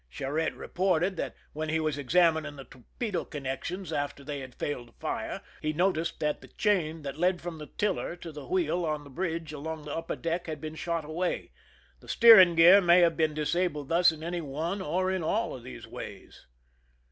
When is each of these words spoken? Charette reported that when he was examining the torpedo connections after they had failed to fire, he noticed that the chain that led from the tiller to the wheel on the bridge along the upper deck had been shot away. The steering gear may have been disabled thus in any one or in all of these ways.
Charette 0.09 0.55
reported 0.55 1.15
that 1.17 1.35
when 1.53 1.69
he 1.69 1.79
was 1.79 1.95
examining 1.99 2.55
the 2.55 2.63
torpedo 2.63 3.23
connections 3.23 3.93
after 3.93 4.23
they 4.23 4.39
had 4.39 4.55
failed 4.55 4.87
to 4.87 4.93
fire, 4.93 5.41
he 5.61 5.73
noticed 5.73 6.19
that 6.21 6.41
the 6.41 6.47
chain 6.47 7.03
that 7.03 7.19
led 7.19 7.39
from 7.39 7.59
the 7.59 7.67
tiller 7.67 8.15
to 8.15 8.31
the 8.31 8.47
wheel 8.47 8.83
on 8.83 9.03
the 9.03 9.11
bridge 9.11 9.53
along 9.53 9.83
the 9.85 9.95
upper 9.95 10.15
deck 10.15 10.47
had 10.47 10.59
been 10.59 10.73
shot 10.73 11.05
away. 11.05 11.51
The 11.99 12.07
steering 12.07 12.55
gear 12.55 12.81
may 12.81 13.01
have 13.01 13.15
been 13.15 13.35
disabled 13.35 13.89
thus 13.89 14.11
in 14.11 14.23
any 14.23 14.41
one 14.41 14.81
or 14.81 15.11
in 15.11 15.21
all 15.21 15.55
of 15.55 15.61
these 15.61 15.85
ways. 15.85 16.47